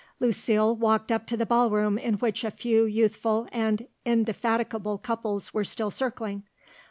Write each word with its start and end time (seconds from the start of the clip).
Lucile 0.19 0.75
walked 0.75 1.11
up 1.11 1.27
to 1.27 1.37
the 1.37 1.45
ball 1.45 1.69
room 1.69 1.95
in 1.99 2.15
which 2.15 2.43
a 2.43 2.49
few 2.49 2.85
youthful 2.85 3.47
and 3.51 3.87
indefatigable 4.03 4.97
couples 4.97 5.53
were 5.53 5.63
still 5.63 5.91
circling. 5.91 6.41